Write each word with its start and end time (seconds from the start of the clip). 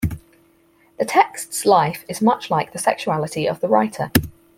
The 0.97 1.05
text's 1.05 1.63
life 1.63 2.05
is 2.09 2.23
much 2.23 2.49
like 2.49 2.73
the 2.73 2.79
sexuality 2.79 3.47
of 3.47 3.59
the 3.59 3.67
writer. 3.67 4.09